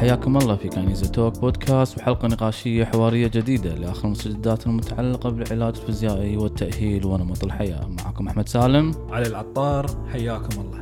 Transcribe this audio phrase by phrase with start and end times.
[0.00, 6.36] حياكم الله في Kinesia Talk بودكاست وحلقة نقاشية حوارية جديدة لآخر المستجدات المتعلقة بالعلاج الفيزيائي
[6.36, 7.88] والتأهيل ونمط الحياة.
[7.88, 8.94] معكم أحمد سالم.
[9.10, 10.80] علي العطار حياكم الله.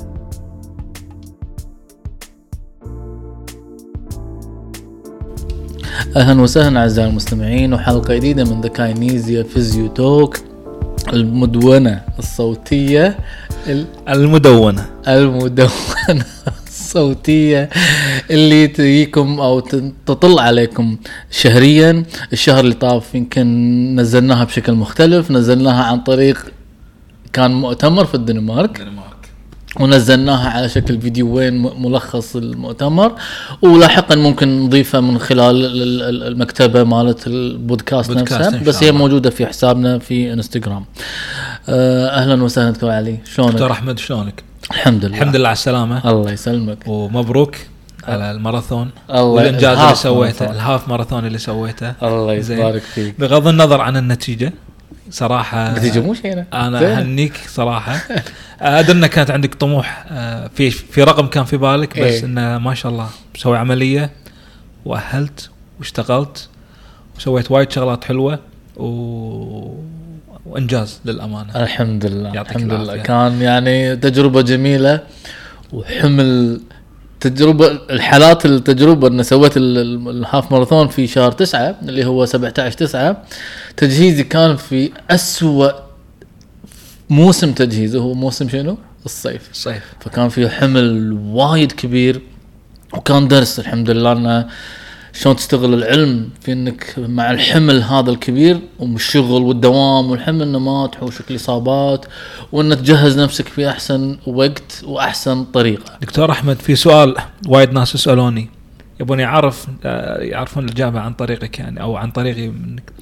[6.17, 10.37] أهلا وسهلا أعزائي المستمعين وحلقة جديدة من the Kinesia Physio Talk
[11.13, 13.19] المدونة الصوتية
[13.67, 14.87] ال- المدونة.
[15.09, 15.71] المدونة
[16.69, 17.71] الصوتية.
[18.31, 20.97] اللي تجيكم ت- تطل عليكم
[21.31, 22.03] شهريا.
[22.33, 23.47] الشهر اللي طاف يمكن
[23.97, 25.31] نزلناها بشكل مختلف.
[25.31, 26.47] نزلناها عن طريق
[27.33, 28.79] كان مؤتمر في الدنمارك.
[28.81, 29.09] دنمارك.
[29.81, 33.13] ونزلناها على شكل فيديوين ملخص المؤتمر.
[33.63, 38.63] ولاحقا ممكن نضيفها من خلال ال- ال- المكتبة مالت البودكاست بودكاست نفسها.
[38.65, 38.93] بس هي.
[38.93, 40.85] موجودة في حسابنا في إنستغرام.
[41.69, 43.19] آه، أهلا وسهلا دكتور علي.
[43.35, 45.17] شلونك؟ دكتور أحمد شلونك؟ الحمد لله.
[45.17, 46.11] الحمد لله على السلامة.
[46.11, 46.79] الله يسلمك.
[46.87, 47.55] ومبروك.
[48.09, 50.51] على الماراثون والانجاز اللي سويته.
[50.51, 52.33] الهاف ماراثون اللي سويته الله.
[52.35, 54.53] يبارك فيك بغض النظر عن النتيجة
[55.11, 56.99] صراحة نتيجة مو شينة أنا.
[56.99, 57.97] أهنيك صراحة
[58.61, 62.25] أدري انك كانت عندك طموح آه، في في رقم كان في بالك بس إيه.
[62.25, 64.11] إنه ما شاء الله مسوي عملية
[64.85, 66.49] وأهلت واشتغلت
[67.17, 68.39] وسويت وايد شغلات حلوة
[68.77, 68.89] و...
[70.47, 72.97] وإنجاز للأمانة الحمد لله يعطيك الحمد لله.
[72.97, 75.01] كان يعني تجربة جميلة
[75.73, 76.61] وحمل
[77.21, 82.27] تجربة الحالات التجربة ان سويت ال- ال- ال half marathon في شهر تسعة اللي هو
[82.27, 83.23] 17 تسعة.
[83.77, 85.71] تجهيزي كان في أسوأ
[87.11, 89.49] موسم تجهيزه هو موسم شنو؟ الصيف.
[89.53, 89.83] صيف.
[90.01, 92.21] فكان في حمل وايد كبير
[92.95, 94.49] وكان درس الحمد لله إنه
[95.21, 101.31] شلون تستغل العلم في إنك مع الحمل هذا الكبير والشغل والدوام والحمل إنه ما تحوشك
[101.31, 102.07] الإصابات
[102.53, 105.99] وان تجهز نفسك في أحسن وقت وأحسن طريقة.
[106.01, 107.17] دكتور أحمد في سؤال
[107.49, 108.51] وايد ناس يسألوني.
[109.01, 112.93] يبون يعرف آه، يعرفون الإجابة عن طريقك يعني أو عن طريقي منك.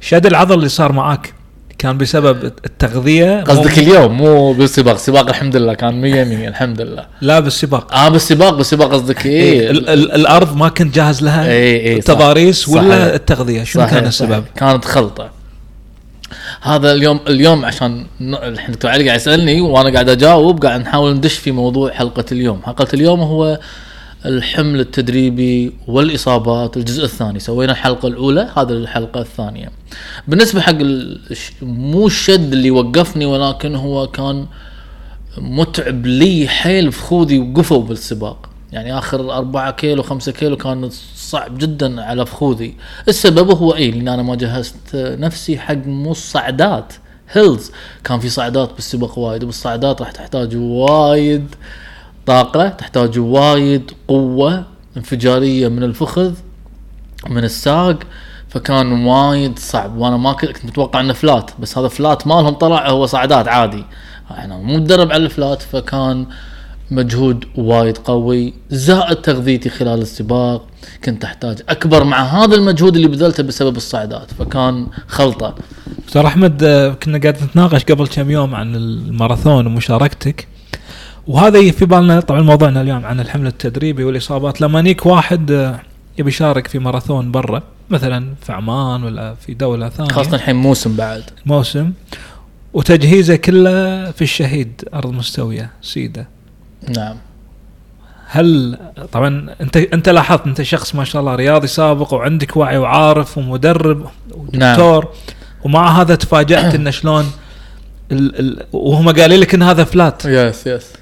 [0.00, 1.34] شد العضل اللي صار معاك؟
[1.80, 6.80] كان بسبب التغذية قصدك مو- اليوم مو بالسباق، السباق الحمد لله كان 100 100 الحمد
[6.80, 7.06] لله.
[7.20, 11.80] لا بالسباق آه بالسباق بالسباق قصدك إيه ال- ال- الأرض ما كنت جاهز لها إيه،
[11.80, 12.10] إيه، صح.
[12.10, 13.14] التضاريس ولا صحيح.
[13.14, 14.44] التغذية شنو كان السبب؟ صحيح.
[14.56, 15.30] كانت خلطة
[16.62, 21.34] هذا اليوم اليوم عشان الحين دكتور علي قاعد يسألني وأنا قاعد أجاوب قاعد نحاول ندش
[21.34, 23.58] في موضوع حلقة اليوم، حلقة اليوم هو
[24.26, 27.38] الحمل التدريبي والإصابات الجزء الثاني.
[27.38, 29.70] سوينا الحلقة الأولى هذا الحلقة الثانية.
[30.28, 30.76] بالنسبة حق
[31.62, 34.46] مو الشد اللي وقفني ولكن هو كان
[35.38, 38.50] متعب لي حيل فخوذي وقفوا بالسباق.
[38.72, 42.74] يعني آخر أربعة كيلو خمسة كيلو كان صعب جدا على فخوذي
[43.08, 46.92] السبب هو إيه؟ لأن أنا ما جهزت نفسي حق مو الصعدات
[47.32, 47.70] hills
[48.04, 51.54] كان في صعدات بالسباق وايد وبالصعدات راح تحتاج وايد
[52.26, 54.64] طاقة تحتاج وايد قوة
[54.96, 56.32] انفجارية من الفخذ
[57.28, 57.98] من الساق
[58.48, 59.96] فكان وايد صعب.
[59.96, 63.84] وأنا ما كنت متوقع إنه flat بس هذا flat مالهم طلع هو صعدات عادي.
[64.30, 66.26] أنا مو متدرب على الفلات فكان
[66.90, 68.54] مجهود وايد قوي.
[68.70, 70.66] زائد تغذيتي خلال السباق
[71.04, 75.54] كنت أحتاج أكبر مع هذا المجهود اللي بذلته بسبب الصعدات فكان خلطة.
[76.06, 80.48] دكتور أحمد آه، كنا قاعد نتناقش قبل كم يوم عن الماراثون ومشاركتك.
[81.26, 84.60] وهذا في بالنا طبعا موضوعنا اليوم عن الحمل التدريبي والإصابات.
[84.60, 85.80] لما يجيك واحد آه،
[86.18, 90.10] يبي يشارك في ماراثون برا مثلا في عمان ولا في دولة ثانية.
[90.10, 91.22] خاصة الحين موسم بعد.
[91.46, 91.92] موسم.
[92.72, 96.28] وتجهيزه كله في الشهيد أرض مستوية سيدة.
[96.88, 97.16] نعم.
[98.26, 98.78] هل
[99.12, 104.06] طبعا أنت أنت لاحظت أنت شخص ما شاء الله رياضي سابق وعندك وعي وعارف ومدرب
[104.34, 105.08] ودكتور.
[105.64, 107.30] ومع هذا تفاجأت إنه شلون
[108.12, 110.92] ال ال وهم قالوا لك إن هذا flat yes yes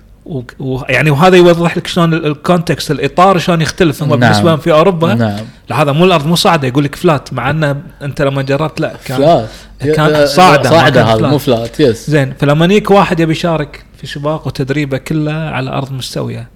[0.58, 4.18] ويعني وهذا يوضح لك شلون ال- ال context الإطار شلون يختلف هم نعم.
[4.20, 5.40] بالنسبة لهم في أوروبا نعم
[5.70, 8.94] لا هذا مو الأرض مو صاعدة يقول لك flat مع أنه أنت لما جربت لا
[9.04, 9.48] كان flat
[9.96, 11.26] كان صاعدة كان هذا.
[11.28, 15.92] مو فلات يس زين فلما يجيك واحد يبي يشارك في سباق وتدريبه كله على أرض
[15.92, 16.48] مستوية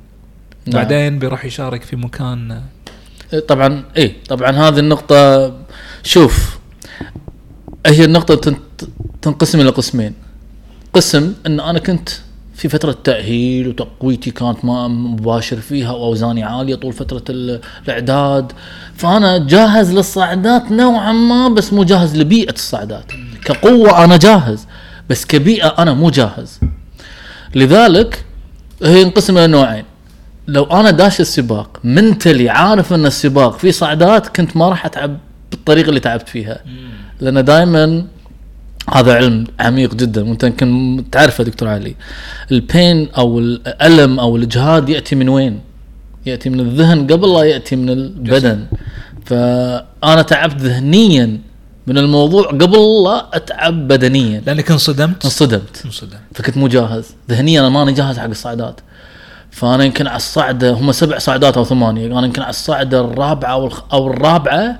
[0.67, 0.75] نعم.
[0.83, 2.61] بعدين بيروح يشارك في مكان
[3.49, 5.53] طبعا إيه طبعا هذه النقطة
[6.03, 6.59] شوف
[7.87, 8.57] هي النقطة تن-
[9.23, 10.15] تنقسم إلى قسمين
[10.93, 12.09] قسم أن أنا كنت
[12.63, 18.53] في فترة تأهيل وتقويتي كانت ما مباشر فيها وأوزاني عالية طول فترة ال- الإعداد
[18.97, 23.05] فأنا جاهز للصعدات نوعا ما بس مو جاهز لبيئة الصعدات
[23.45, 24.67] كقوة أنا جاهز
[25.11, 26.61] بس كبيئة أنا مو جاهز.
[27.55, 28.25] لذلك
[28.83, 29.85] هي انقسم إلى نوعين.
[30.49, 35.19] لو أنا داش السباق منتلي عارف إن السباق فيه صعدات كنت ما راح أتعب
[35.51, 36.61] بالطريقة اللي تعبت فيها.
[37.21, 38.05] لأن دائما
[38.91, 41.95] هذا علم عميق جدا وأنت يمكن تعرفه دكتور علي.
[42.53, 45.61] البين أو الألم أو الإجهاد يأتي من وين؟
[46.27, 48.67] يأتي من الذهن قبل لا يأتي من البدن.
[49.27, 51.39] فأنا تعبت ذهنيا
[51.87, 54.43] من الموضوع قبل لا أتعب بدنيا.
[54.47, 55.83] لأنك انصدمت؟ انصدمت.
[55.85, 56.21] انصدمت.
[56.35, 57.15] فكنت مو جاهز.
[57.31, 58.81] ذهنيا أنا ماني جاهز حق الصعدات
[59.51, 62.07] فأنا يمكن على الصعدة هم سبع صعدات أو ثمانية.
[62.07, 64.79] أنا يمكن على الصعدة الرابعة أو الرابعة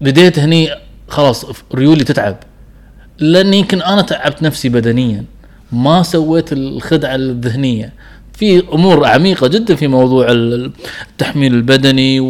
[0.00, 0.70] بديت هني
[1.08, 2.36] خلاص ريولي تتعب.
[3.22, 5.24] لأن يمكن أنا تعبت نفسي بدنيا.
[5.72, 7.92] ما سويت الخدعة الذهنية.
[8.34, 10.72] في أمور عميقة جدا في موضوع ال-
[11.10, 12.20] التحميل البدني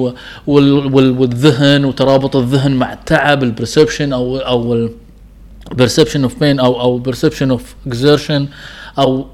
[0.46, 4.88] والذهن وترابط الذهن مع التعب البرسبشن أو أو
[5.74, 8.42] perception اوف بين أو أو perception اوف exertion
[8.98, 9.26] أو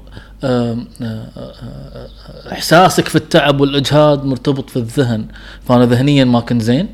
[2.51, 5.25] إحساسك في التعب والإجهاد مرتبط في الذهن.
[5.67, 6.87] فأنا ذهنيا ما كنت زين.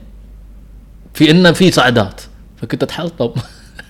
[1.13, 2.21] في انه في صعدات
[2.61, 3.29] فكنت أتحلطم.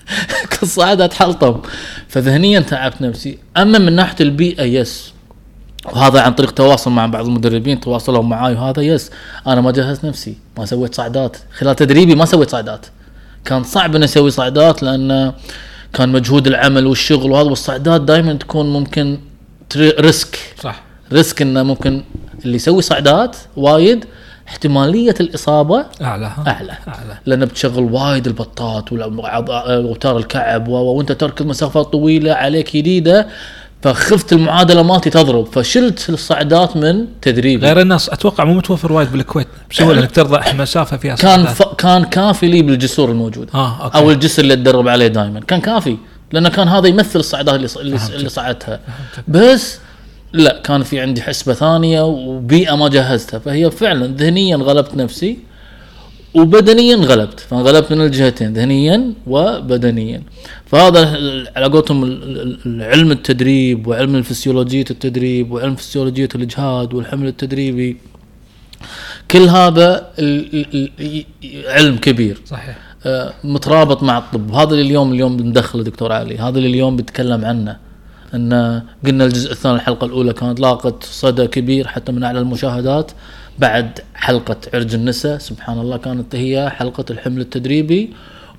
[0.64, 1.60] صاعد اتحلطم
[2.08, 3.38] فذهنيا تعبت نفسي.
[3.56, 5.12] أما من ناحية البيئة yes.
[5.84, 9.10] وهذا عن طريق تواصل مع بعض المدربين تواصلوا معاي وهذا yes.
[9.46, 10.36] أنا ما جهزت نفسي.
[10.58, 11.36] ما سويت صعدات.
[11.58, 12.86] خلال تدريبي ما سويت صعدات.
[13.44, 15.32] كان صعب إني أسوي صعدات لأن
[15.92, 19.18] كان مجهود العمل والشغل وهذا والصعدات دائما تكون ممكن
[19.76, 20.82] risk صح.
[21.12, 22.02] risk إنه ممكن
[22.44, 24.04] اللي يسوي صعدات وايد
[24.48, 26.72] احتمالية الإصابة أعلى؟ أعلى.
[26.88, 27.18] أعلى.
[27.26, 33.26] لأنه بتشغل وايد البطات واوتار الكعب وأنت تركض مسافات طويلة عليك جديده
[33.82, 37.66] فخفت المعادلة مالتي تضرب فشلت الصعدات من تدريبي.
[37.66, 39.46] غير الناس أتوقع مو متوفر وايد بالكويت.
[39.70, 41.46] بسهوله إنك تركض مسافة فيها كان.
[41.46, 41.62] ف...
[41.62, 43.98] كان كافي لي بالجسور الموجوده آه أوكي.
[43.98, 45.96] أو الجسر اللي اتدرب عليه دائما كان كافي.
[46.32, 48.80] لأنه كان هذا يمثل الصعدات اللي ص- اللي, اللي صعدتها.
[49.28, 49.78] بس
[50.32, 53.38] لا كان في عندي حسبة ثانية وبيئة ما جهزتها.
[53.38, 55.38] فهي فعلا ذهنيا غلبت نفسي
[56.34, 57.40] وبدنيا غلبت.
[57.40, 60.22] فانغلبت من الجهتين ذهنيا وبدنيا.
[60.66, 61.00] فهذا
[61.56, 62.04] على قولتهم
[62.82, 67.96] علم التدريب وعلم الفسيولوجية التدريب وعلم فسيولوجية الإجهاد والحمل التدريبي
[69.30, 70.10] كل هذا
[71.68, 72.40] علم كبير.
[72.46, 72.78] صحيح.
[73.06, 74.54] آه، مترابط مع الطب.
[74.54, 76.38] هذا اللي اليوم اليوم بندخله دكتور علي.
[76.38, 77.85] هذا اللي اليوم بنتكلم عنه.
[78.34, 83.12] أن قلنا الجزء الثاني الحلقة الأولى كانت لاقت صدى كبير حتى من أعلى المشاهدات
[83.58, 85.38] بعد حلقة عرج النساء.
[85.38, 88.10] سبحان الله كانت هي حلقة الحمل التدريبي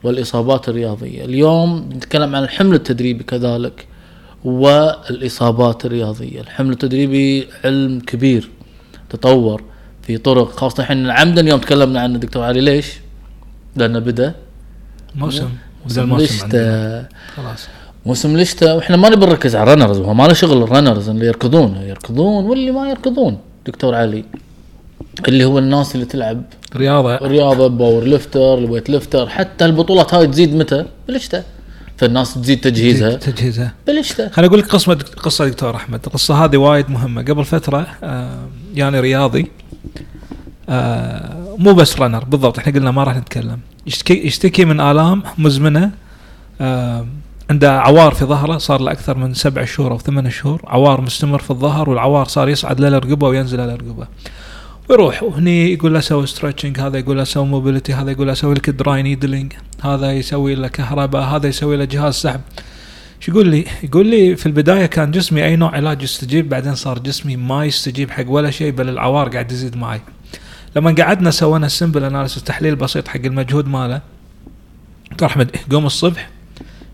[0.03, 1.25] والإصابات الرياضية.
[1.25, 3.87] اليوم بنتكلم عن الحمل التدريبي كذلك
[4.43, 6.41] والإصابات الرياضية.
[6.41, 8.49] الحمل التدريبي علم كبير
[9.09, 9.63] تطور
[10.03, 12.17] في طرق خاصة إحنا عمدا اليوم تكلمنا عنه.
[12.19, 12.87] دكتور علي ليش؟
[13.75, 14.35] لأنه بدأ
[15.15, 15.49] موسم.
[16.07, 16.49] موسم.
[17.35, 17.67] خلاص.
[18.07, 21.25] موسم الشتاء وإحنا ما نبي نركز على ال runners ما له شغل ال runners اللي
[21.25, 23.37] يركضون يركضون واللي ما يركضون.
[23.65, 24.23] دكتور علي
[25.27, 26.43] اللي هو الناس اللي تلعب
[26.75, 27.15] رياضة.
[27.15, 31.45] رياضة power lifter ال weight lifter حتى البطولات هاي تزيد متى؟ بالشتاء
[31.97, 33.15] فالناس تزيد تجهيزها.
[33.15, 33.73] تجهيزها.
[33.87, 34.93] بالشتاء خليني أقول لك قصة
[35.23, 35.99] قصة دكتور أحمد.
[36.07, 37.21] القصة هذه وايد مهمة.
[37.21, 38.39] قبل فترة آه
[38.75, 39.51] يعني رياضي
[40.69, 42.59] آه مو بس runner بالضبط.
[42.59, 43.59] إحنا قلنا ما راح نتكلم.
[43.87, 45.91] يشتكي يشتكي من آلام مزمنة
[46.61, 47.07] آه
[47.49, 51.39] عنده عوار في ظهره صار له أكثر من سبع شهور أو ثمان شهور عوار مستمر
[51.39, 54.07] في الظهر والعوار صار يصعد للرقبه وينزل على الرقبه
[54.89, 58.53] ويروح وهني يقول له سوي stretching هذا يقول له سوي mobility هذا يقول له سوي
[58.53, 62.41] لك dry needling هذا يسوي له كهرباء هذا يسوي له جهاز سحب
[63.19, 66.99] شو يقول لي؟ يقول لي في البداية كان جسمي أي نوع علاج يستجيب بعدين صار
[66.99, 70.01] جسمي ما يستجيب حق ولا شيء بل العوار قاعد يزيد معي.
[70.75, 74.01] لما قعدنا سوينا ال simple analysis تحليل بسيط حق المجهود ماله
[75.11, 76.29] دكتور أحمد قوم الصبح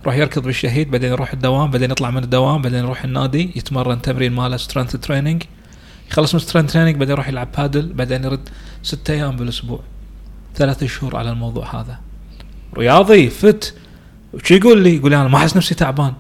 [0.04, 4.34] يروح يركض بالشهيد بعدين يروح الدوام بعدين يطلع من الدوام بعدين يروح النادي يتمرن تمرين
[4.34, 5.44] ماله strength training
[6.12, 8.50] يخلص من strength training بعدين يروح يلعب بادل بعدين يرد
[8.84, 9.80] ستة أيام بالأسبوع.
[10.56, 12.00] ثلاثة شهور على الموضوع هذا.
[12.78, 13.76] رياضي fit.
[14.34, 16.14] وش يقول لي؟ يقول لي أنا ما أحس نفسي تعبان.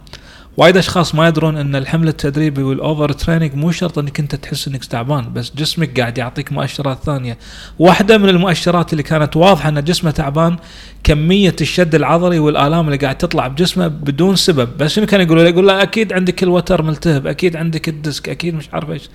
[0.58, 4.68] وايد أشخاص ما يدرون إن الحمل التدريبي وال over training مو شرط إنك أنت تحس
[4.68, 7.38] إنك تعبان بس جسمك قاعد يعطيك مؤشرات ثانية.
[7.80, 10.58] واحدة من المؤشرات اللي كانت واضحة إن جسمه تعبان
[11.04, 14.70] كمية الشد العضلي والآلام اللي قاعد تطلع بجسمه بدون سبب.
[14.78, 18.56] بس شنو كان يقول له يقول له أكيد عندك الوتر ملتهب أكيد عندك الديسك أكيد
[18.56, 19.10] مش عارف إيش.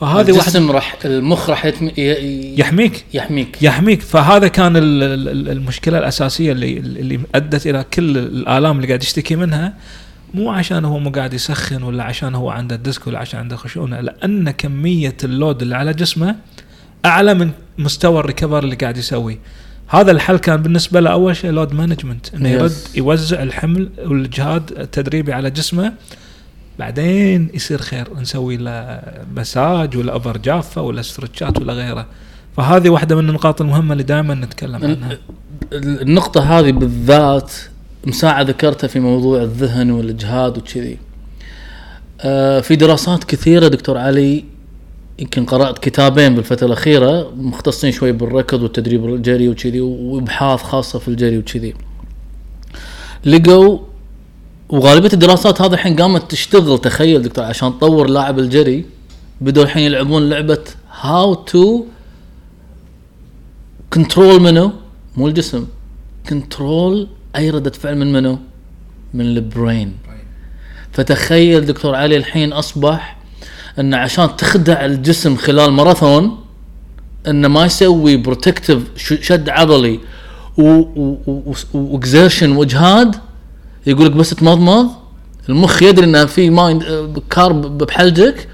[0.00, 1.90] فهذه واحدة الجسم راح المخ راح يتم...
[1.96, 3.04] يحميك.
[3.14, 3.62] يحميك.
[3.62, 4.02] يحميك.
[4.02, 9.02] فهذا كان ال- ال- ال- المشكلة الأساسية اللي اللي أدت إلى كل الآلام اللي قاعد
[9.02, 9.74] يشتكي منها.
[10.34, 14.00] مو عشان هو مو قاعد يسخن ولا عشان هو عنده ديسك ولا عشان عنده خشونة
[14.00, 16.36] لأن كمية ال load اللي على جسمه
[17.04, 19.38] أعلى من مستوى ال recover اللي قاعد يسويه.
[19.88, 22.52] هذا الحل كان بالنسبة له أول شيء load management إنه Yes.
[22.52, 25.92] يرد يوزع الحمل والجهاد التدريبي على جسمه
[26.78, 29.02] بعدين يصير خير نسوي له
[29.36, 32.06] مساج ولا ابر جافة ولا stretch ات ولا غيره.
[32.56, 35.18] فهذه واحدة من النقاط المهمة اللي دائما نتكلم عنها.
[35.72, 37.52] النقطة هذه بالذات
[38.06, 40.98] من ساعة ذكرتها في موضوع الذهن والإجهاد وكذي.
[42.20, 44.44] آه في دراسات كثيرة دكتور علي
[45.18, 51.38] يمكن قرأت كتابين بالفترة الأخيرة مختصين شوي بالركض والتدريب الجري وكذي وإبحاث خاصة في الجري
[51.38, 51.74] وكذي
[53.24, 53.78] لقوا
[54.68, 58.84] وغالبية الدراسات هذه الحين قامت تشتغل تخيل دكتور عشان تطور لاعب الجري
[59.40, 60.64] بدوا الحين يلعبون لعبة
[61.00, 61.84] how to
[63.92, 64.72] control منو
[65.16, 65.66] مو الجسم
[66.28, 68.38] control أي ردة فعل من منو؟
[69.14, 69.96] من ال brain.
[70.92, 73.16] فتخيل دكتور علي الحين أصبح
[73.78, 76.44] انه عشان تخدع الجسم خلال ماراثون
[77.28, 80.00] إنه ما يسوي protective شد عضلي
[81.74, 83.16] و exertion واجهاد
[83.86, 84.90] يقول لك بس تمضمض
[85.48, 88.48] المخ يدري إنه في ماي وكارب بحلجك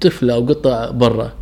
[0.00, 1.32] تفله أو قطه برا.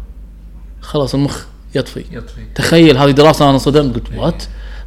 [0.80, 1.44] خلاص المخ
[1.74, 2.04] يطفي.
[2.12, 2.40] يطفي.
[2.54, 4.44] تخيل هذه دراسة أنا انصدمت قلت what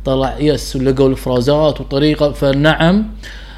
[0.08, 3.06] طلع yes ولقوا الإفرازات وطريقة فنعم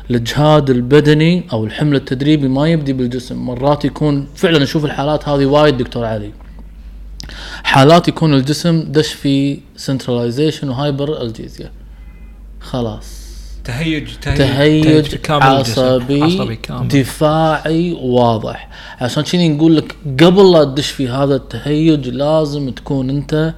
[0.10, 3.38] الاجهاد البدني أو الحمل التدريبي ما يبدي بالجسم.
[3.38, 6.32] مرات يكون فعلا نشوف الحالات هذه وايد دكتور علي.
[7.64, 11.72] حالات يكون الجسم دش في centralization و hyperalgesia
[12.60, 13.20] خلاص.
[13.64, 15.82] تهيج تهيج, تهيج كامل الجسم.
[15.82, 16.88] عصبي, عصبي كامل.
[16.88, 18.70] دفاعي واضح.
[19.02, 23.54] عشان كذي نقول لك قبل لا تدش في هذا التهيج لازم تكون أنت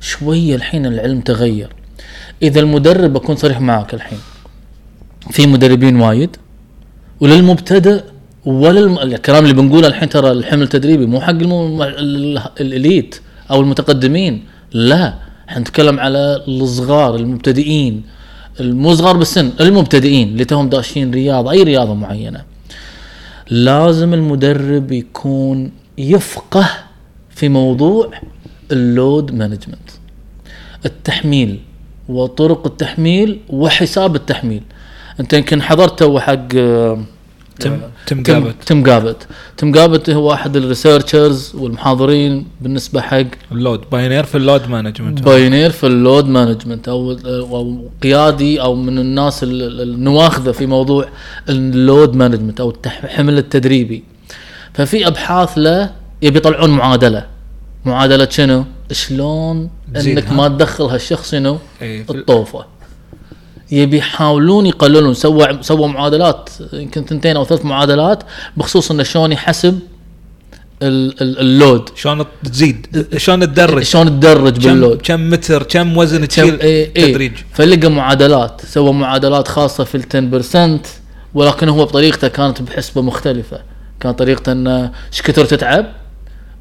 [0.00, 1.79] شوية الحين العلم تغير.
[2.42, 4.18] إذا المدرب بكون صريح معك الحين.
[5.30, 6.36] في مدربين وايد
[7.20, 8.02] وللمبتدئ
[8.44, 8.98] ولا الم...
[8.98, 11.38] الكلام اللي بنقوله الحين ترى الحمل التدريبي مو حق
[12.60, 13.20] الإليت
[13.50, 15.14] أو المتقدمين لا.
[15.48, 18.02] إحنا نتكلم على الصغار المبتدئين.
[18.60, 22.44] المو صغار بالسن المبتدئين اللي توهم داشين رياضة أي رياضة معينة.
[23.50, 26.70] لازم المدرب يكون يفقه
[27.30, 28.10] في موضوع
[28.72, 29.90] ال load management
[30.86, 31.60] التحميل.
[32.10, 34.62] وطرق التحميل وحساب التحميل.
[35.20, 37.00] أنت يمكن حضرت تو حق آه،
[38.06, 40.10] تم قابت تم جابت.
[40.10, 45.22] هو أحد ال researchers والمحاضرين بالنسبة حق ال load pioneer في ال load management.
[45.22, 46.88] pioneer في ال load management.
[46.88, 51.08] أو أو قيادي أو من الناس ال- ال- النواخذه في موضوع
[51.48, 52.74] ال load management أو
[53.04, 54.02] الحمل التدريبي.
[54.74, 55.90] ففي أبحاث له
[56.22, 57.26] يبي يطلعون معادلة.
[57.84, 62.64] معادلة شنو؟ شلون إنك؟ ما تدخل هالشخص شنو؟ ال- الطوفة.
[63.72, 65.14] يبي يحاولون يقللون.
[65.14, 68.22] سووا سووا معادلات يمكن ثنتين أو ثلاث معادلات
[68.56, 69.78] بخصوص إنه شلون يحسب
[70.82, 71.88] ال- ال- ال load.
[71.96, 75.00] شلون تزيد شلون تدرج؟ شلون تدرج بال load.
[75.02, 77.12] كم متر كم وزن تشيل إيه إيه.
[77.12, 78.60] تدريج؟ فلقى معادلات.
[78.66, 80.86] سوى معادلات خاصة في ال 10%
[81.34, 83.60] ولكن هو بطريقته كانت بحسبة مختلفة.
[84.00, 85.86] كانت طريقته إنه إيش كثر تتعب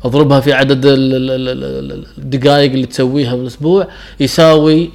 [0.06, 3.88] أضربها في عدد ال- ال- ال- ال- ال- الدقائق اللي تسويها بالاسبوع
[4.20, 4.90] يساوي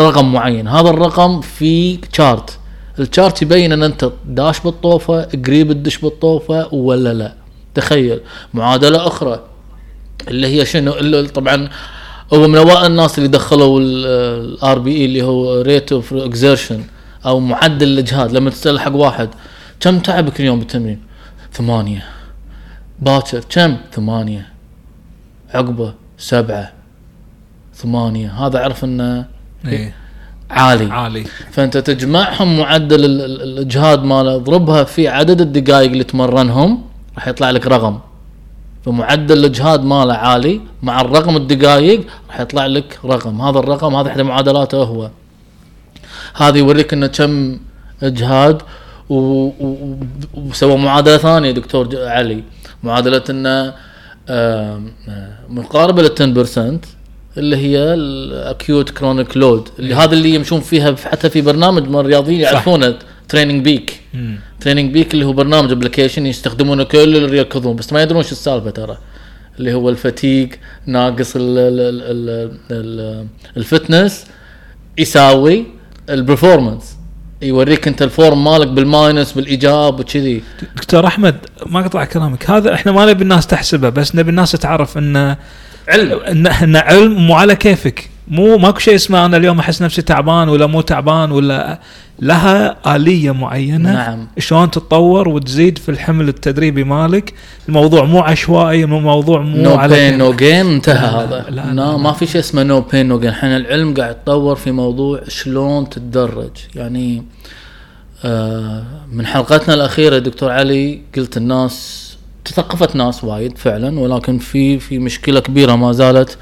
[0.00, 0.68] رقم معين.
[0.68, 2.58] هذا الرقم في chart
[2.98, 7.34] ال chart يبين إن أنت داش بالطوفة قريب تدش بالطوفة ولا لا.
[7.74, 8.20] تخيل.
[8.54, 9.40] معادلة أخرى
[10.28, 11.68] اللي هي شنو؟ اللي طبعا
[12.34, 16.80] هو من أوائل الناس اللي دخلوا ال RPE اللي هو rate of exertion
[17.26, 18.32] أو معدل الإجهاد.
[18.32, 19.28] لما تسأل حق واحد
[19.80, 21.00] كم تعبك اليوم بالتمرين؟
[21.52, 22.04] ثمانية.
[23.00, 24.46] باكر كم؟ ثمانية.
[25.54, 26.72] عقبة سبعة.
[27.74, 28.46] ثمانية.
[28.46, 29.24] هذا عرف إنه
[29.66, 29.94] إيه.
[30.50, 30.92] عالي.
[30.92, 31.24] عالي.
[31.50, 36.82] فأنت تجمعهم معدل ال- ال- الاجهاد ماله اضربها في عدد الدقائق اللي تمرنهم
[37.16, 37.98] راح يطلع لك رقم.
[38.84, 43.40] فمعدل الاجهاد ماله عالي مع الرقم الدقائق راح يطلع لك رقم.
[43.40, 45.10] هذا الرقم هذا إحدى معادلاته هو.
[46.36, 47.58] هذا يوريك إنه كم
[48.02, 48.62] اجهاد
[50.34, 52.42] وسوى معادلة ثانية دكتور علي.
[52.82, 53.22] معادله
[54.28, 54.82] آه،
[55.48, 56.14] مقاربة لل
[56.78, 56.80] 10%
[57.38, 62.00] اللي هي ال acute chronic load اللي هذا اللي يمشون فيها حتى في برنامج من
[62.00, 62.40] الرياضيين.
[62.40, 62.94] يعرفونه
[63.28, 64.00] Training Peaks.
[64.60, 68.70] Training Peaks اللي هو برنامج application يستخدمونه كل اللي يركضون بس ما يدرون شو السالفة
[68.70, 68.98] ترى
[69.58, 70.48] اللي هو ال fatigue
[70.86, 74.24] ناقص ال ال ال ال ال ال fitness
[74.98, 75.66] يساوي
[76.10, 76.96] ال performance
[77.42, 80.42] يوريك انت ال form مالك بال minus بالإيجاب وكذي.
[80.76, 82.50] دكتور أحمد ما اقطع كلامك.
[82.50, 85.36] هذا إحنا ما نبي الناس تحسبه بس نبي الناس تعرف انه
[85.88, 86.20] علم.
[86.20, 88.10] إن إن علم مو على كيفك.
[88.28, 91.80] مو ماكو شيء اسمه أنا اليوم أحس نفسي تعبان ولا مو تعبان ولا
[92.20, 93.92] لها آلية معينة.
[93.92, 94.26] نعم.
[94.38, 97.34] شلون تتطور وتزيد في الحمل التدريبي مالك.
[97.68, 100.18] الموضوع مو عشوائي مو موضوع مو no على pain.
[100.18, 101.44] no gain انتهى لا، هذا.
[101.50, 104.56] لا، لا, لا، ما في شيء اسمه no pain نو جين الحين العلم قاعد يتطور
[104.56, 106.50] في موضوع شلون تتدرج.
[106.74, 107.22] يعني
[108.24, 112.06] آه من حلقتنا الأخيرة دكتور علي قلت الناس
[112.44, 116.38] تثقفت ناس وايد فعلا ولكن في في مشكلة كبيرة ما زالت.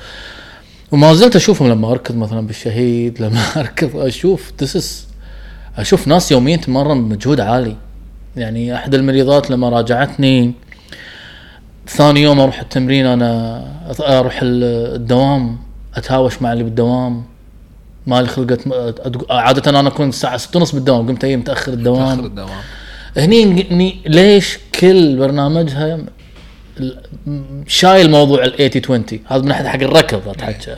[0.92, 5.07] وما زلت أشوفهم لما أركض مثلا بالشهيد لما أركض أشوف تسس
[5.78, 7.76] أشوف ناس يوميا تمرن بمجهود عالي.
[8.36, 10.52] يعني أحد المريضات لما راجعتني
[11.88, 13.64] ثاني يوم أروح التمرين أنا
[14.00, 15.58] أروح ال- الدوام
[15.94, 17.22] أتهاوش مع اللي بالدوام.
[18.06, 18.60] مالي خلقت
[19.08, 22.48] أدق- عادة أنا أكون الساعة 6 ونص بالدوام قمت أي متأخر تاخر الدوام الدوام.
[23.16, 25.98] هني ليش كل برنامجها
[27.66, 30.76] شايل موضوع ال 80 20 هذا من ناحيه حق الركض أتحكى.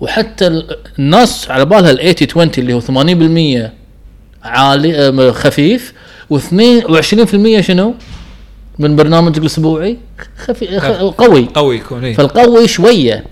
[0.00, 3.72] وحتى ال- الناس على بالها ال 80 20 اللي هو 80%
[4.44, 5.92] عالي آه، خفيف
[6.34, 7.94] و22% شنو؟
[8.78, 9.98] من برنامجك الأسبوعي
[10.38, 10.84] خفي خ-
[11.18, 12.14] قوي قوي يكون إيه.
[12.14, 13.24] فالقوي شوية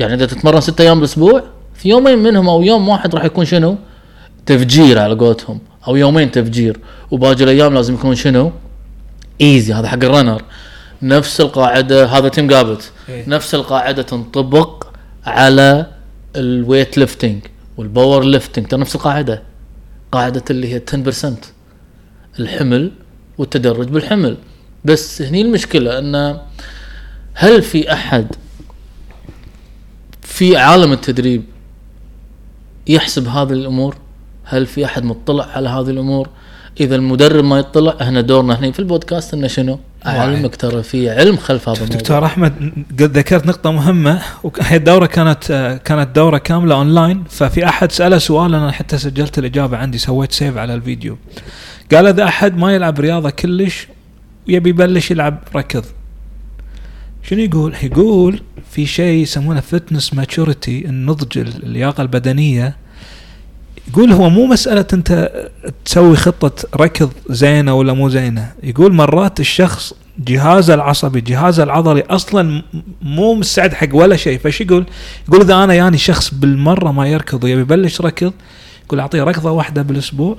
[0.00, 1.42] يعني إذا تتمرن ستة أيام بالأسبوع
[1.74, 3.76] في يومين منهم أو يوم واحد راح يكون شنو؟
[4.46, 5.58] تفجير على قولتهم
[5.88, 6.78] أو يومين تفجير
[7.10, 8.52] وباقي الأيام لازم يكون شنو؟
[9.40, 10.42] easy هذا حق ال runner
[11.02, 13.28] نفس القاعدة هذا تيم جابت إيه.
[13.28, 14.86] نفس القاعدة تنطبق
[15.26, 15.86] على
[16.36, 17.40] ال weight lifting
[17.76, 19.42] وال power lifting ترى نفس القاعدة
[20.14, 20.82] قاعدة اللي هي
[21.24, 21.26] 10%
[22.40, 22.92] الحمل
[23.38, 24.36] والتدرج بالحمل
[24.84, 26.40] بس هني المشكلة إن
[27.34, 28.26] هل في أحد
[30.22, 31.44] في عالم التدريب
[32.86, 33.96] يحسب هذه الأمور؟
[34.44, 36.28] هل في أحد مطلع على هذه الأمور؟
[36.80, 41.36] إذا المدرب ما يطلع إحنا دورنا هنا في البودكاست إنه شنو؟ اعلمك ترى في علم
[41.36, 41.96] خلف هذا الموضوع.
[41.96, 47.64] دكتور أحمد قد ذكرت نقطة مهمة وهي الدورة كانت آه، كانت دورة كاملة اونلاين ففي
[47.68, 51.18] أحد سأله سؤال أنا حتى سجلت الإجابة عندي سويت save على الفيديو.
[51.92, 53.88] قال إذا أحد ما يلعب رياضة كلش
[54.48, 55.84] ويبي يبلش يلعب ركض.
[57.22, 62.76] شنو يقول؟ يقول في شيء يسمونه fitness maturity النضج اللياقه البدنية
[63.88, 65.30] يقول هو مو مسألة أنت
[65.84, 68.52] تسوي خطة ركض زينة ولا مو زينة.
[68.62, 72.62] يقول مرات الشخص جهازه العصبي جهازه العضلي أصلا م-
[73.02, 74.38] مو مستعد حق ولا شيء.
[74.38, 74.84] فش يقول؟
[75.28, 78.32] يقول إذا أنا يعني شخص بالمرة ما يركض ويبي يبلش ركض
[78.86, 80.36] يقول أعطيه ركضة واحدة بالأسبوع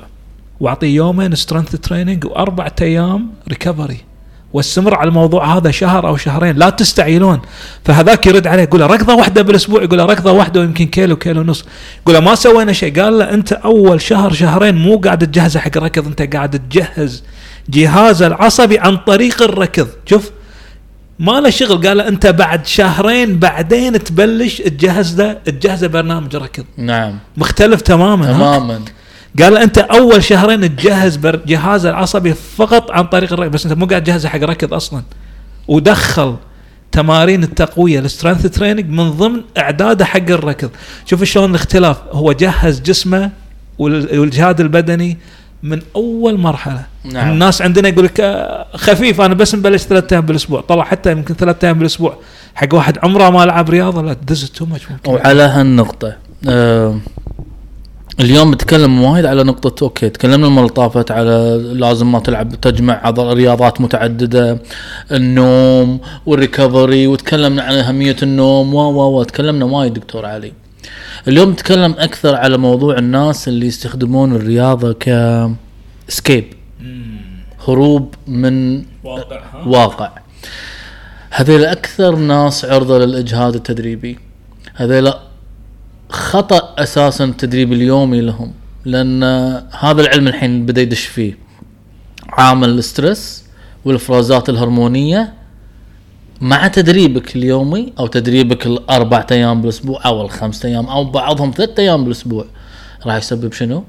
[0.60, 3.98] وأعطيه يومين strength training وأربعة أيام recovery
[4.56, 7.42] واستمر على الموضوع هذا شهر أو شهرين لا تستعجلون
[7.86, 11.42] فهذاك يرد عليه يقول له ركضة واحدة بالأسبوع يقول له ركضة واحدة ويمكن كيلو كيلو
[11.42, 11.66] ونص.
[12.02, 15.78] يقول له ما سوينا شيء؟ قال له أنت أول شهر شهرين مو قاعد تجهزه حق
[15.78, 17.24] الركض أنت قاعد تجهز
[17.70, 19.88] جهازه العصبي عن طريق الركض.
[20.06, 20.32] شوف
[21.20, 21.88] ما له شغل.
[21.88, 26.66] قال له أنت بعد شهرين بعدين تبلش تجهز له تجهز برنامج ركض.
[26.78, 27.20] نعم.
[27.38, 28.80] مختلف تماما؟ تماما.
[29.42, 33.74] قال له أنت أول شهرين تجهز بر- جهازه العصبي فقط عن طريق الركض بس أنت
[33.78, 35.02] مو قاعد تجهزه حق ركض أصلا.
[35.68, 36.36] ودخل
[36.92, 40.70] تمارين التقوية ال strength training من ضمن إعداده حق الركض.
[41.06, 41.98] شوف شلون الاختلاف.
[42.12, 43.32] هو جهز جسمه
[43.80, 45.18] وال- والإجهاد البدني
[45.64, 46.82] من أول مرحلة.
[47.06, 47.32] نعم.
[47.32, 50.62] الناس عندنا يقول لك آه، خفيف أنا بس مبلش ثلاث أيام بالأسبوع.
[50.62, 52.18] طلع حتى يمكن ثلاث أيام بالأسبوع.
[52.56, 56.16] حق واحد عمره ما لعب رياضة لا that's too much وعلى هالنقطة
[56.50, 57.00] آه
[58.20, 63.08] اليوم بتكلم وايد على نقطة أوكي تكلمنا المرة اللي طافت على لازم ما تلعب تجمع
[63.08, 64.60] عضل رياضات متعددة
[65.12, 70.54] النوم وال recovery وتكلمنا عن أهمية النوم و و و تكلمنا وايد دكتور علي.
[71.28, 75.10] اليوم نتكلم أكثر على موضوع الناس اللي يستخدمون الرياضة ك
[76.10, 76.54] escape
[77.68, 80.12] هروب من واقع؟ واقع.
[81.32, 84.20] هذيل أكثر ناس عرضة للإجهاد التدريبي.
[84.76, 85.14] هذيل
[86.10, 88.54] خطأ أساسا التدريب اليومي لهم
[88.86, 89.24] لأن
[89.80, 91.38] هذا العلم الحين بدأ يدش فيه.
[92.30, 93.46] عامل ال stress
[93.86, 95.34] والإفرازات الهرمونية
[96.42, 102.04] مع تدريبك اليومي أو تدريبك الاربع أيام بالأسبوع أو الخمس أيام أو بعضهم ثلاث أيام
[102.04, 102.46] بالأسبوع.
[103.06, 103.84] راح يسبب شنو؟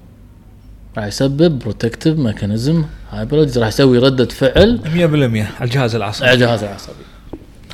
[0.96, 6.26] راح يسبب protective mechanism هايبرد راح يسوي ردة فعل 100% على الجهاز العصبي.
[6.26, 7.15] على الجهاز العصبي.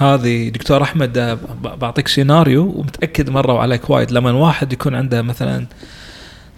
[0.02, 4.10] هذه دكتور أحمد آه، بعطيك سيناريو ومتأكد مروا عليك وايد.
[4.12, 5.66] لما واحد يكون عنده مثلا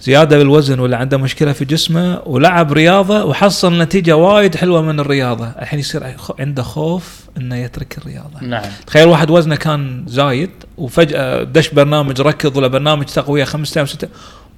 [0.02, 5.46] زيادة بالوزن ولا عنده مشكلة في جسمه ولعب رياضة وحصل نتيجة وايد حلوة من الرياضة
[5.46, 8.40] الحين يصير عنده خوف إنه يترك الرياضة.
[8.42, 8.62] نعم.
[8.87, 14.09] تخيل واحد وزنه كان زايد وفجأة دش برنامج ركض ولا برنامج تقوية خمسة أيام ستة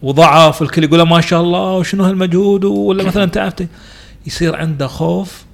[0.02, 3.68] وضعف والكل يقول ما شاء الله وشنو هالمجهود ولا مثلا تعبت.
[4.26, 5.44] يصير عنده خوف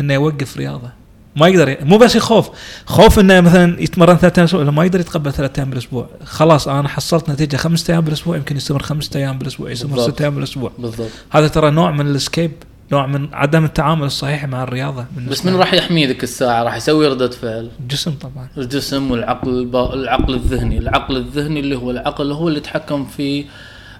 [0.00, 0.99] إنه يوقف رياضة.
[1.36, 2.50] ما يقدر مو بس خوف
[2.86, 4.62] خوف إنه مثلا يتمرن ثلاث أيام بالأسبوع.
[4.62, 6.08] لا، ما يقدر يتقبل ثلاث أيام بالأسبوع.
[6.24, 10.14] خلاص أنا حصلت نتيجة خمسة أيام بالأسبوع يمكن يستمر خمسة أيام بالأسبوع يستمر بالضبط.
[10.14, 10.72] ستة أيام بالأسبوع.
[10.78, 11.10] بالضبط.
[11.30, 12.52] هذا ترى نوع من الإسكيب
[12.92, 17.08] نوع من عدم التعامل الصحيح مع الرياضة بس من راح يحمي ذيك الساعة؟ راح يسوي
[17.08, 17.70] ردة فعل.
[17.80, 18.48] الجسم طبعا.
[18.58, 19.76] الجسم والعقل الب...
[19.76, 20.78] العقل الذهني.
[20.78, 23.44] العقل الذهني اللي هو العقل هو اللي يتحكم في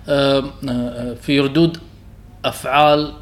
[0.08, 1.78] آه، آه، في ردود
[2.44, 3.12] أفعال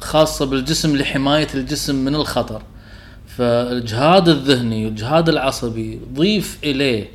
[0.00, 2.62] خاصة بالجسم لحماية الجسم من الخطر.
[3.36, 7.10] فالجهاد الذهني والجهاد العصبي ضيف إليه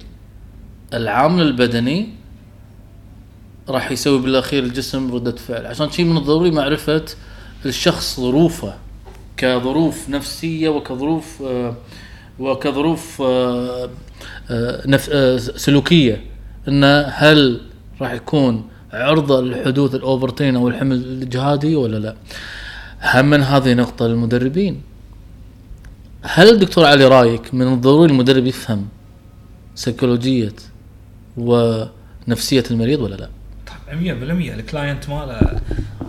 [0.93, 2.09] العامل البدني
[3.69, 7.05] راح يسوي بالأخير الجسم ردة فعل عشان شيء من الضروري معرفة
[7.65, 8.73] الشخص ظروفه
[9.37, 11.75] كظروف نفسية وكظروف آه،
[12.39, 13.89] وكظروف آه،
[14.49, 16.23] آه، سلوكية
[16.67, 17.61] انه هل
[18.01, 22.15] راح يكون عرضة لحدوث ال overtraining أو الحمل الإجهادي ولا لا؟
[23.01, 24.81] هم من هذه نقطه للمدربين
[26.21, 28.87] هل دكتور علي رايك من الضروري المدرب يفهم
[29.75, 30.53] سيكولوجيه
[31.37, 33.29] ونفسية المريض ولا لا؟
[33.87, 35.59] 100% ال client ماله.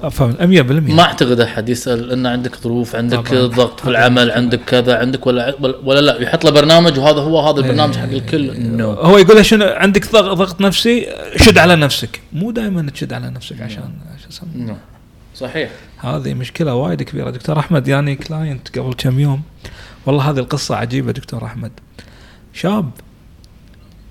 [0.03, 3.47] أفهم 100% ما أعتقد أحد يسأل إن عندك ظروف عندك طبعاً.
[3.47, 6.23] ضغط في العمل عندك كذا عندك ولا ولا لا.
[6.23, 8.61] يحط له برنامج وهذا هو هذا البرنامج حق الكل.
[8.77, 12.21] no هو يقول له شنو؟ عندك ضغط ضغط نفسي شد على نفسك.
[12.33, 13.93] مو دائما تشد على نفسك عشان
[14.23, 14.77] شو اسمه no
[15.39, 15.71] صحيح.
[15.99, 17.31] هذه مشكلة وايد كبيرة.
[17.31, 19.43] دكتور أحمد يعني client قبل كم يوم.
[20.07, 21.73] والله هذه القصة عجيبة دكتور أحمد.
[22.53, 22.91] شاب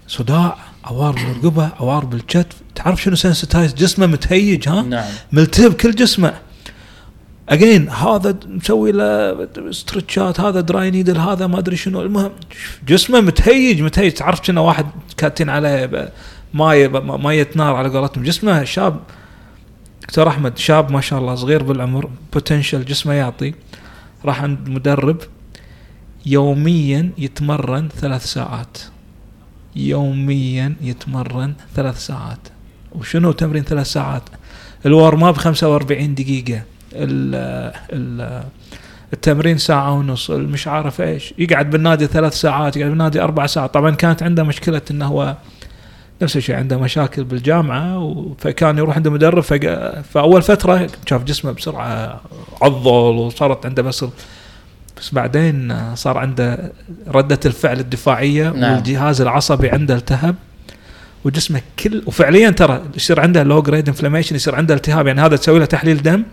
[0.08, 2.56] صداع عوار بالرقبة عوار بالكتف.
[2.76, 5.06] تعرف شنو sensitized جسمه متهيج ها؟ نعم.
[5.32, 6.34] ملتهب كل جسمه.
[7.50, 12.02] again هذا مسوي له stretch ات هذا dry needle هذا ما أدري شنو.
[12.02, 12.32] المهم
[12.88, 14.12] جسمه متهيج متهيج.
[14.12, 14.86] تعرف كنا واحد
[15.18, 16.10] كاتين عليه ب-
[17.24, 18.24] ماية نار على قولتهم.
[18.24, 19.00] جسمه شاب
[20.08, 23.54] دكتور أحمد شاب ما شاء الله صغير بالعمر potential جسمه يعطي.
[24.26, 25.18] راح عند مدرب.
[26.26, 28.78] يوميا يتمرن ثلاث ساعات.
[29.76, 32.40] يوميا يتمرن ثلاث ساعات.
[32.92, 34.24] وشنو تمرين ثلاث ساعات؟
[34.86, 36.62] الورم اب 45 دقيقة.
[36.94, 37.36] ال
[37.94, 38.44] ال
[39.14, 40.32] التمرين ساعة ونص.
[40.32, 41.34] مش عارف إيش.
[41.38, 43.74] يقعد بالنادي ثلاث ساعات يقعد بالنادي أربع ساعات.
[43.74, 45.38] طبعا كانت عنده مشكلة إنه هو
[46.22, 49.44] نفس الشيء عنده مشاكل بالجامعة و- فكان يروح عند مدرب
[50.14, 52.22] فأول فترة شاف جسمه بسرعة
[52.62, 54.06] عضل وصارت عنده بس
[54.98, 56.72] بس بعدين صار عنده
[57.08, 58.74] ردة الفعل الدفاعية نعم.
[58.74, 60.36] والجهاز العصبي عنده التهب
[61.26, 65.60] وجسمه كل وفعليا ترى يصير عنده low grade inflammation يصير عنده التهاب يعني هذا تسوي
[65.60, 66.24] له تحليل دم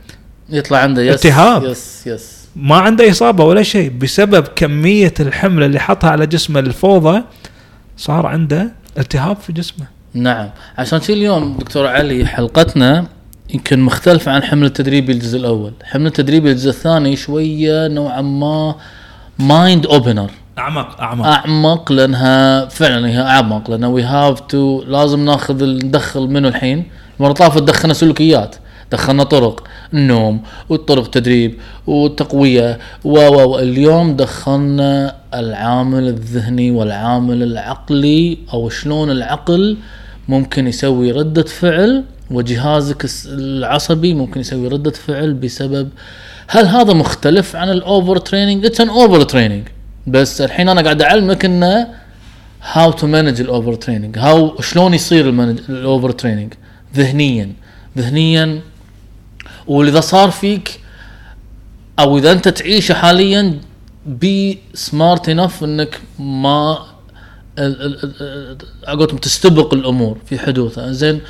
[0.51, 1.65] يطلع عنده yes التهاب.
[1.65, 7.23] yes yes ما عنده إصابة ولا شيء بسبب كمية الحمل اللي حطها على جسمه الفوضى
[7.97, 9.87] صار عنده التهاب في جسمه.
[10.15, 10.51] نعم.
[10.79, 13.07] عشان شي اليوم دكتور علي حلقتنا
[13.55, 15.73] يمكن مختلفة عن حمل التدريبي الجزء الأول.
[15.85, 18.75] حمل التدريبي الجزء الثاني شوية نوعا ما
[19.39, 21.27] mind opener أعمق أعمق.
[21.27, 26.85] أعمق لأنها فعلا هي أعمق لأن we have to لازم ناخذ ندخل منه الحين.
[27.21, 28.57] المرة طافت دخلنا سلوكيات.
[28.95, 31.53] دخلنا طرق النوم والطرق تدريب
[31.87, 32.79] والتقوية.
[33.05, 39.77] و و اليوم دخلنا العامل الذهني والعامل العقلي أو شلون العقل
[40.29, 45.89] ممكن يسوي ردة فعل وجهازك العصبي ممكن يسوي ردة فعل بسبب
[46.49, 49.65] هل هذا مختلف عن ال overtraining؟ it's an overtraining
[50.07, 51.87] بس الحين أنا قاعد أعلمك انه
[52.73, 55.29] how to manage ال overtraining how شلون يصير
[55.69, 56.55] ال overtraining
[56.97, 57.53] ذهنيا.
[57.99, 58.61] ذهنيا
[59.67, 60.81] واذا صار فيك
[61.99, 63.61] أو إذا أنت تعيشه حاليا
[64.07, 66.79] be smart enough إنك ما
[68.89, 70.93] قولتهم تستبق الأمور في حدوثها.
[70.93, 71.21] زين؟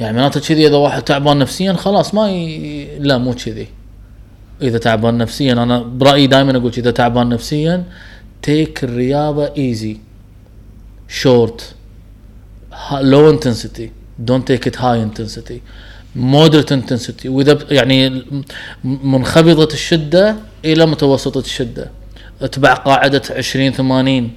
[0.00, 2.98] يعني معناته كذي إذا واحد تعبان نفسيا خلاص ما ي...
[2.98, 3.68] لا مو كذي.
[4.62, 7.84] إذا تعبان نفسيا أنا برأيي دائما أقول إذا تعبان نفسيا
[8.42, 9.98] take الرياضة easy
[11.08, 11.74] short
[13.00, 15.60] low intensity don't take it high intensity
[16.16, 18.22] moderate intensity واذا يعني
[18.84, 21.90] منخفضة الشدة إلى متوسطة الشدة.
[22.42, 24.30] أتبع قاعدة 20 80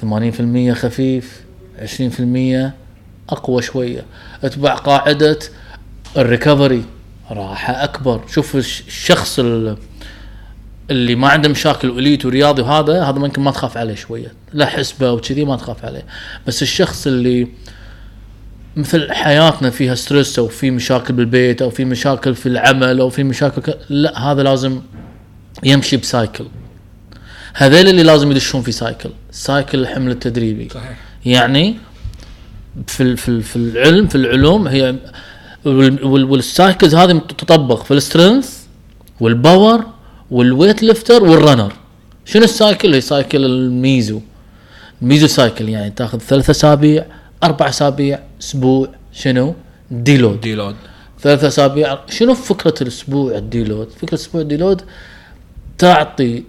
[0.00, 1.40] 80% خفيف
[1.78, 2.72] 20%
[3.30, 4.04] أقوى شوية.
[4.44, 5.38] أتبع قاعدة
[6.16, 6.84] ال recovery
[7.30, 8.20] راحة أكبر.
[8.32, 9.76] شوف الش- الشخص ال-
[10.90, 14.32] اللي ما عنده مشاكل و athlete ورياضي وهذا هذا ممكن ما تخاف عليه شوية.
[14.52, 16.04] لا حسبة وكذي ما تخاف عليه.
[16.46, 17.48] بس الشخص اللي
[18.76, 23.22] مثل حياتنا فيها stress أو في مشاكل بالبيت أو في مشاكل في العمل أو في
[23.24, 23.78] مشاكل ك...
[23.90, 24.80] لا هذا لازم
[25.64, 26.44] يمشي ب cycle
[27.54, 30.68] هذيل اللي لازم يدشون في cycle cycle الحمل التدريبي.
[30.74, 30.96] صحيح.
[31.26, 31.76] يعني
[32.86, 34.94] في في في العلم في العلوم هي
[35.64, 38.58] وال- وال- وال cycles هذه تطبق في السترينث
[39.20, 39.84] والباور
[40.30, 41.72] والويت ليفتر والرنر
[42.24, 44.20] شنو السايكل هي سايكل الميزو.
[45.02, 47.04] الميزو سايكل يعني تاخذ ثلاث أسابيع
[47.42, 49.54] أربع أسابيع أسبوع شنو؟
[49.90, 50.40] deload.
[50.40, 50.76] deload
[51.20, 53.88] ثلاث أسابيع شنو فكرة الأسبوع؟ ال deload.
[53.90, 54.82] فكرة الأسبوع ال deload
[55.78, 56.44] تعطي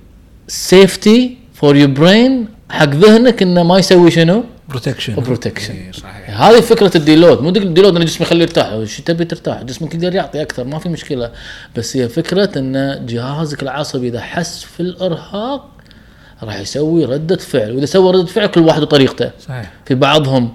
[0.48, 6.42] safety for your brain حق ذهنك إنه ما يسوي شنو؟ protection protection صحيح.
[6.42, 7.42] هذه فكرة ال deload.
[7.42, 8.68] مو ال deload ان جسمي يخليه يرتاح.
[8.68, 11.32] إيش تبي ترتاح جسمك يقدر يعطي أكثر ما في مشكلة.
[11.76, 15.70] بس هي فكرة إن جهازك العصبي إذا حس في الإرهاق
[16.44, 17.72] راح يسوي ردة فعل.
[17.72, 19.32] وإذا سوى ردة فعل كل واحد وطريقته.
[19.48, 19.72] صحيح.
[19.86, 20.54] في بعضهم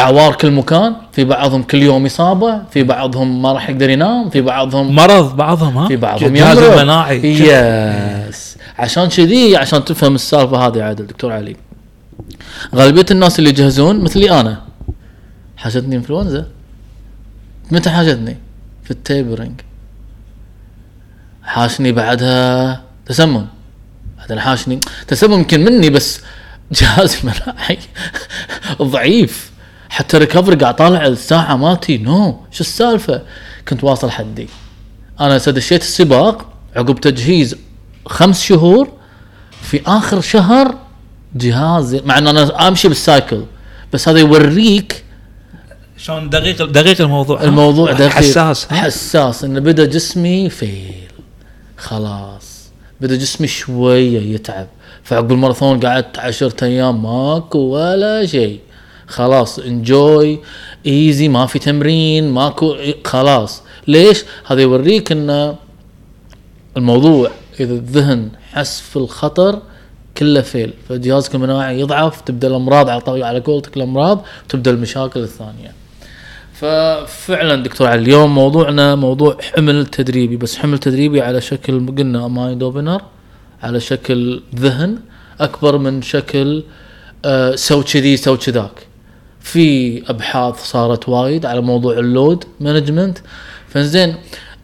[0.00, 4.40] عوار كل مكان في بعضهم كل يوم إصابة في بعضهم ما راح يقدر ينام في
[4.40, 6.72] بعضهم مرض بعضهم ها؟ في بعضهم الجهاز يمرض.
[6.78, 8.56] المناعي yes.
[8.78, 11.56] عشان كذي عشان تفهم السالفة هذه عادل دكتور علي.
[12.74, 14.62] غالبية الناس اللي يجهزون مثلي أنا.
[15.56, 16.46] حاشتني إنفلونزا.
[17.70, 18.36] متى حاشتني؟
[18.84, 19.60] في ال tapering
[21.44, 23.46] حاشني بعدها تسمم.
[24.18, 26.20] بعدين حاشني تسمم يمكن مني بس
[26.72, 27.78] جهازي المناعي
[28.82, 29.51] ضعيف.
[29.92, 33.22] حتى recovery قاعد طالع الساعة مالتي no شو السالفة؟
[33.68, 34.48] كنت واصل حدي.
[35.20, 37.56] أنا دشيت السباق عقب تجهيز
[38.06, 38.88] خمس شهور
[39.62, 40.74] في آخر شهر
[41.34, 43.44] جهازي مع إن أنا أمشي بال cycle
[43.92, 45.04] بس هذا يوريك
[45.96, 48.08] شلون دقيق دقيق الموضوع؟ الموضوع دقيق.
[48.08, 49.44] حساس؟ حساس.
[49.44, 51.10] انه بدأ جسمي fail
[51.76, 52.70] خلاص.
[53.00, 54.66] بدأ جسمي شوية يتعب.
[55.04, 58.60] فعقب الماراثون قعدت عشرة أيام ماكو ولا شيء.
[59.12, 60.40] خلاص enjoy
[60.86, 63.62] easy ما في تمرين ماكو خلاص.
[63.88, 65.56] ليش؟ هذا يوريك إن
[66.76, 69.62] الموضوع إذا الذهن حس في الخطر
[70.16, 75.72] كله fail فجهازك المناعي يضعف تبدأ الأمراض على طريق على قولتك الأمراض تبدأ المشاكل الثانية.
[76.54, 80.36] ففعلا دكتور علي اليوم موضوعنا موضوع حمل تدريبي.
[80.36, 83.02] بس حمل تدريبي على شكل قلنا mind opener
[83.62, 84.98] على شكل ذهن
[85.40, 86.62] أكبر من شكل
[87.24, 88.91] آه سو كذي سو كذاك.
[89.42, 93.18] في أبحاث صارت وايد على موضوع ال load management
[93.68, 94.14] فزين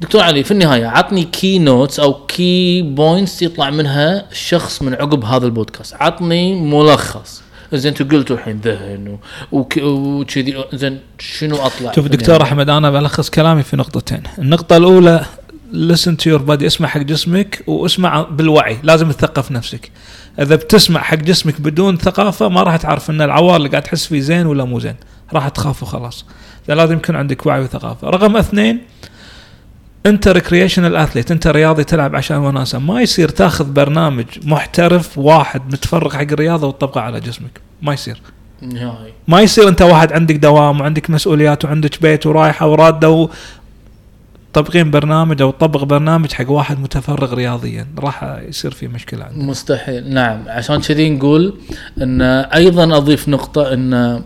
[0.00, 5.24] دكتور علي في النهاية عطني key notes أو key points يطلع منها الشخص من عقب
[5.24, 5.94] هذا البودكاست.
[5.94, 7.42] عطني ملخص.
[7.72, 9.18] زين أنتوا قلتوا الحين ذهن
[9.52, 14.22] وكذي زين شنو أطلع شوف دكتور؟ أحمد أنا بلخص كلامي في نقطتين.
[14.38, 15.24] النقطة الأولى
[15.72, 18.78] listen to your body اسمع حق جسمك واسمع بالوعي.
[18.82, 19.90] لازم تثقف نفسك.
[20.40, 24.20] إذا بتسمع حق جسمك بدون ثقافة ما راح تعرف إن العوار اللي قاعد تحس فيه
[24.20, 24.96] زين ولا مو زين.
[25.32, 26.24] راح تخاف وخلاص.
[26.68, 28.08] لازم يكون عندك وعي وثقافة.
[28.10, 28.80] رقم اثنين
[30.06, 32.78] أنت ريكريشنال اثليت أنت رياضي تلعب عشان وناسة.
[32.78, 37.60] ما يصير تاخذ برنامج محترف واحد متفرغ حق الرياضة وتطبقه على جسمك.
[37.82, 38.20] ما يصير.
[38.62, 39.12] نهائي.
[39.28, 43.28] ما يصير أنت واحد عندك دوام وعندك مسؤوليات وعندك بيت ورايحة وراده.
[44.52, 47.86] طبقين برنامج أو طبق برنامج حق واحد متفرغ رياضيا.
[47.98, 50.14] راح يصير في مشكلة عندك مستحيل.
[50.14, 50.44] نعم.
[50.46, 51.54] عشان كذي نقول
[52.02, 54.22] إن أيضا أضيف نقطة إن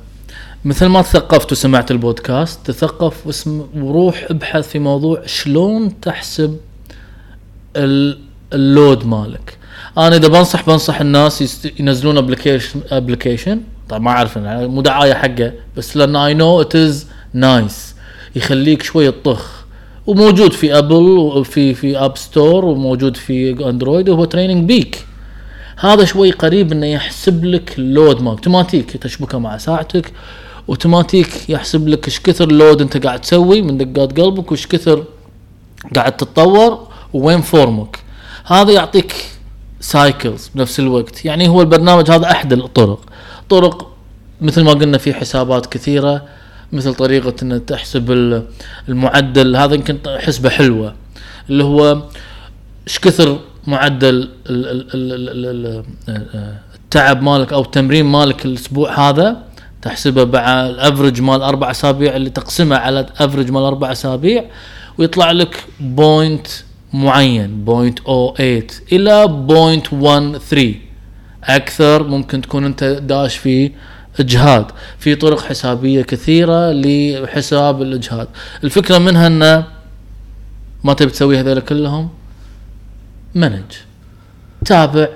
[0.64, 6.56] مثل ما تثقفت وسمعت البودكاست تثقف واسمع وروح ابحث في موضوع شلون تحسب
[7.76, 8.18] ال-
[8.52, 9.58] ال load مالك.
[9.98, 15.96] أنا إذا بنصح بنصح الناس ينزلون application application طبعا ما أعرف مو دعاية حقه بس
[15.96, 17.94] لأن I know it is nice
[18.36, 19.61] يخليك شوية طخ
[20.06, 25.04] وموجود في Apple وفي في App Store وموجود في Android وهو Training Peak
[25.76, 30.12] هذا شوي قريب إنه يحسب لك ال load مالك اوتوماتيك تشبكه مع ساعتك
[30.68, 35.04] اوتوماتيك يحسب لك إيش كثر load أنت قاعد تسوي من دقات قلبك وإيش كثر
[35.94, 37.98] قاعد تتطور وين form ك
[38.44, 39.14] هذا يعطيك
[39.80, 41.24] cycles بنفس الوقت.
[41.24, 43.00] يعني هو البرنامج هذا أحد الطرق.
[43.48, 43.92] طرق
[44.40, 46.22] مثل ما قلنا في حسابات كثيرة
[46.72, 48.42] مثل طريقة ان تحسب ال-
[48.88, 50.94] المعدل هذا يمكن حسبة حلوة.
[51.50, 52.02] اللي هو
[52.88, 59.42] إيش كثر معدل ال- ال- ال- ال- ال- التعب مالك أو التمرين مالك الأسبوع هذا
[59.82, 64.44] تحسبه مع ال average مال أربع أسابيع اللي تقسمه على ال average مال أربع أسابيع
[64.98, 66.46] ويطلع لك point
[66.92, 70.74] معين point أو 8 إلى point 13
[71.44, 73.70] أكثر ممكن تكون أنت داش في
[74.20, 74.66] اجهاد
[74.98, 78.28] في طرق حسابية كثيرة لحساب الاجهاد
[78.64, 79.64] الفكرة منها انه
[80.84, 82.08] ما تبي تسوي هذول كلهم؟
[83.34, 83.72] manage
[84.64, 85.08] تابع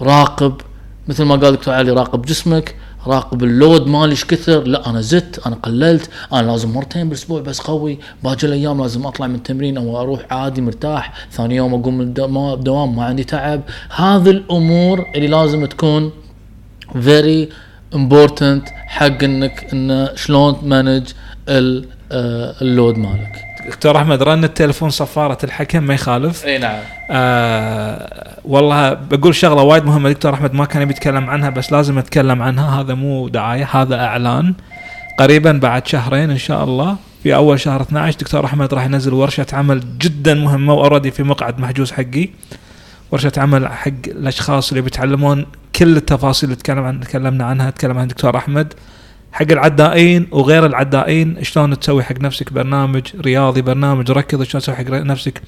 [0.00, 0.60] راقب.
[1.08, 2.76] مثل ما قال دكتور علي راقب جسمك
[3.06, 7.40] راقب ال load مالي إيش كثر؟ لا أنا زدت أنا قللت أنا لازم مرتين بالأسبوع
[7.40, 7.98] بس قوي.
[8.24, 11.26] باقي الأيام لازم أطلع من التمرين أو أروح عادي مرتاح.
[11.32, 13.60] ثاني يوم أقوم الدوام ما عندي تعب.
[13.90, 16.12] هذه الأمور اللي لازم تكون
[17.00, 17.48] very
[17.94, 21.08] important حق إنك إن شلون ت manage
[21.48, 23.44] آه، ال load مالك.
[23.66, 26.44] دكتور أحمد رن التليفون صفارة الحكم ما يخالف.
[26.46, 26.80] إي نعم.
[27.10, 31.98] آه والله بقول شغلة وايد مهمة دكتور أحمد ما كان يبي يتكلم عنها بس لازم
[31.98, 32.80] أتكلم عنها.
[32.80, 34.54] هذا مو دعاية هذا إعلان.
[35.18, 39.46] قريبا بعد شهرين إن شاء الله في أول شهر 12 دكتور أحمد راح ينزل ورشة
[39.52, 42.28] عمل جدا مهمة وأوريدي في مقعد محجوز حقي.
[43.10, 45.46] ورشة عمل حق الأشخاص اللي بيتعلمون
[45.82, 48.74] كل التفاصيل اللي تكلم عن تكلمنا عنها تكلم عن دكتور أحمد.
[49.32, 54.84] حق العدائين وغير العدائين شلون تسوي حق نفسك برنامج رياضي برنامج ركض شلون تسوي حق
[54.90, 55.42] نفسك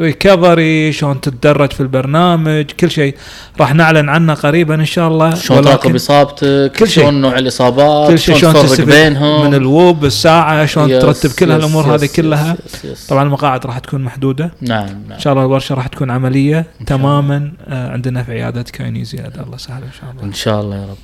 [0.00, 3.16] ريكفري شلون تتدرج في البرنامج كل شيء.
[3.60, 5.34] راح نعلن عنه قريبا إن شاء الله.
[5.34, 7.04] شلون تراقب إصابتك كل شيء.
[7.04, 9.46] شلون نوع الإصابات كل شيء شلون تفرق بينهم.
[9.46, 12.56] من ال WHOOP الساعة شلون yes، ترتب كل هالأمور هذه yes، كلها.
[12.66, 13.06] yes، yes.
[13.06, 14.50] طبعا المقاعد راح تكون محدودة.
[14.60, 15.12] نعم نعم.
[15.12, 16.66] إن شاء الله الورشة راح تكون عملية.
[16.86, 17.52] تماما.
[17.68, 19.42] آه، عندنا في عيادة كايني زيادة.
[19.42, 20.22] الله سهل إن شاء الله.
[20.24, 20.96] إن شاء الله يا رب.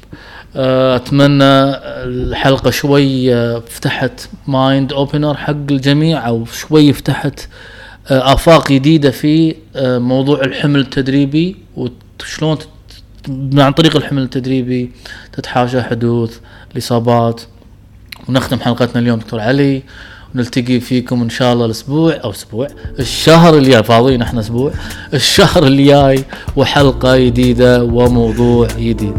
[0.56, 7.48] آه، أتمنى الحلقة شوي آه، فتحت mind opener حق الجميع أو شوي فتحت
[8.08, 12.58] آفاق جديدة في آه، موضوع الحمل التدريبي وشلون
[13.54, 14.90] عن طريق الحمل التدريبي
[15.32, 16.38] تتحاشى حدوث
[16.72, 17.40] الإصابات.
[18.28, 19.82] ونختم حلقتنا اليوم دكتور علي.
[20.34, 24.72] ونلتقي فيكم إن شاء الله الأسبوع أو أسبوع الشهر الجاي فاضيين إحنا أسبوع.
[25.14, 26.24] الشهر الجاي
[26.56, 29.16] وحلقة جديدة وموضوع جديد.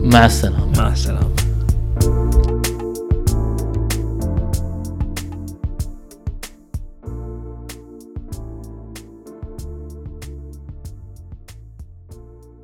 [0.00, 0.72] مع السلامة.
[0.78, 1.51] مع السلامة.